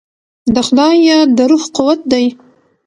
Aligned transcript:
د 0.53 0.55
خدای 0.67 0.95
یاد 1.09 1.29
د 1.37 1.39
روح 1.49 1.63
قوت 1.75 1.99
دی. 2.11 2.25